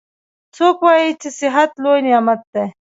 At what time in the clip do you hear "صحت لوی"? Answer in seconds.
1.39-1.99